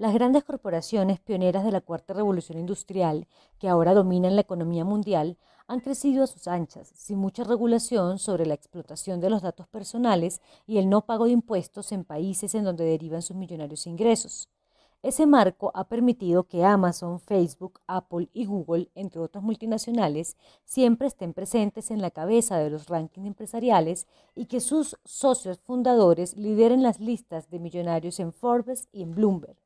[0.00, 3.26] Las grandes corporaciones pioneras de la cuarta revolución industrial,
[3.58, 8.46] que ahora dominan la economía mundial, han crecido a sus anchas, sin mucha regulación sobre
[8.46, 12.64] la explotación de los datos personales y el no pago de impuestos en países en
[12.64, 14.48] donde derivan sus millonarios ingresos.
[15.02, 21.34] Ese marco ha permitido que Amazon, Facebook, Apple y Google, entre otras multinacionales, siempre estén
[21.34, 27.00] presentes en la cabeza de los rankings empresariales y que sus socios fundadores lideren las
[27.00, 29.58] listas de millonarios en Forbes y en Bloomberg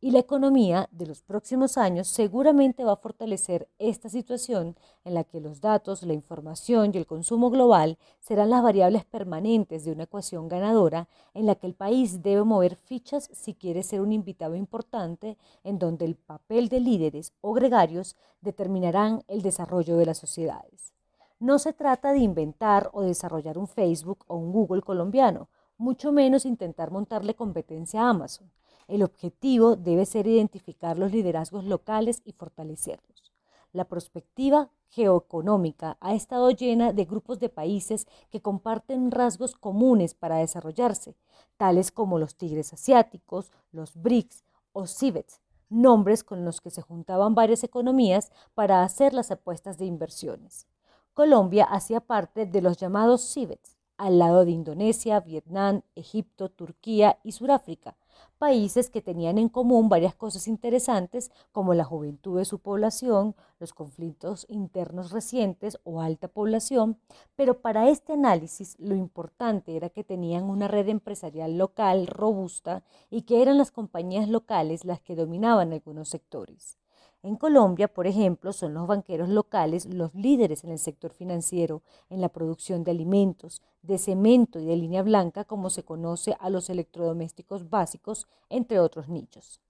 [0.00, 5.24] y la economía de los próximos años seguramente va a fortalecer esta situación en la
[5.24, 10.04] que los datos, la información y el consumo global serán las variables permanentes de una
[10.04, 14.54] ecuación ganadora en la que el país debe mover fichas si quiere ser un invitado
[14.54, 20.92] importante en donde el papel de líderes o gregarios determinarán el desarrollo de las sociedades.
[21.38, 26.46] No se trata de inventar o desarrollar un Facebook o un Google colombiano, mucho menos
[26.46, 28.50] intentar montarle competencia a Amazon.
[28.88, 33.32] El objetivo debe ser identificar los liderazgos locales y fortalecerlos.
[33.72, 40.36] La perspectiva geoeconómica ha estado llena de grupos de países que comparten rasgos comunes para
[40.36, 41.16] desarrollarse,
[41.56, 47.34] tales como los tigres asiáticos, los BRICS o CIVETS, nombres con los que se juntaban
[47.34, 50.66] varias economías para hacer las apuestas de inversiones.
[51.12, 57.32] Colombia hacía parte de los llamados CIVETS, al lado de Indonesia, Vietnam, Egipto, Turquía y
[57.32, 57.96] Sudáfrica,
[58.38, 63.72] países que tenían en común varias cosas interesantes como la juventud de su población, los
[63.72, 66.98] conflictos internos recientes o alta población,
[67.34, 73.22] pero para este análisis lo importante era que tenían una red empresarial local robusta y
[73.22, 76.78] que eran las compañías locales las que dominaban algunos sectores.
[77.26, 82.20] En Colombia, por ejemplo, son los banqueros locales los líderes en el sector financiero, en
[82.20, 86.70] la producción de alimentos, de cemento y de línea blanca, como se conoce a los
[86.70, 89.60] electrodomésticos básicos, entre otros nichos.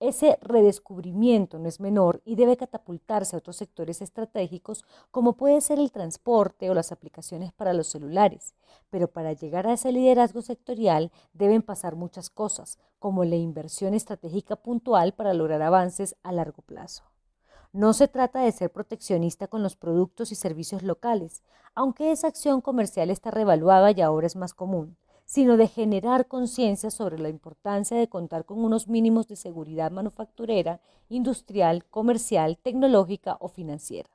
[0.00, 5.78] Ese redescubrimiento no es menor y debe catapultarse a otros sectores estratégicos como puede ser
[5.78, 8.54] el transporte o las aplicaciones para los celulares.
[8.88, 14.56] Pero para llegar a ese liderazgo sectorial deben pasar muchas cosas, como la inversión estratégica
[14.56, 17.04] puntual para lograr avances a largo plazo.
[17.74, 21.42] No se trata de ser proteccionista con los productos y servicios locales,
[21.74, 24.96] aunque esa acción comercial está revaluada y ahora es más común
[25.30, 30.80] sino de generar conciencia sobre la importancia de contar con unos mínimos de seguridad manufacturera,
[31.08, 34.10] industrial, comercial, tecnológica o financiera.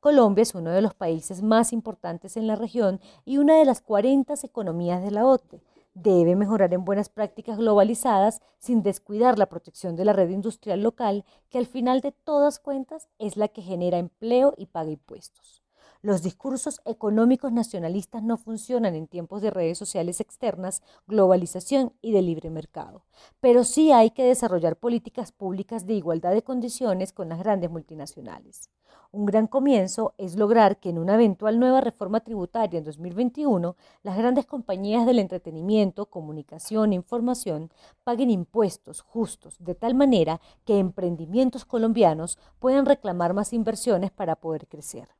[0.00, 3.80] Colombia es uno de los países más importantes en la región y una de las
[3.80, 5.62] 40 economías de la OTE.
[5.94, 11.24] Debe mejorar en buenas prácticas globalizadas sin descuidar la protección de la red industrial local,
[11.48, 15.59] que al final de todas cuentas es la que genera empleo y paga impuestos.
[16.02, 22.22] Los discursos económicos nacionalistas no funcionan en tiempos de redes sociales externas, globalización y de
[22.22, 23.04] libre mercado.
[23.40, 28.70] Pero sí hay que desarrollar políticas públicas de igualdad de condiciones con las grandes multinacionales.
[29.12, 34.16] Un gran comienzo es lograr que en una eventual nueva reforma tributaria en 2021 las
[34.16, 37.70] grandes compañías del entretenimiento, comunicación e información
[38.04, 44.66] paguen impuestos justos de tal manera que emprendimientos colombianos puedan reclamar más inversiones para poder
[44.66, 45.19] crecer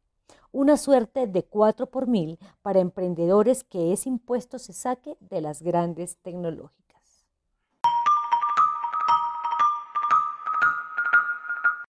[0.52, 5.62] una suerte de 4 por mil para emprendedores que ese impuesto se saque de las
[5.62, 6.89] grandes tecnológicas.